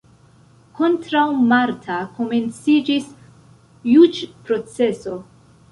Kontraŭ 0.79 1.25
Marta 1.51 1.99
komenciĝis 2.17 3.13
juĝproceso. 3.95 5.21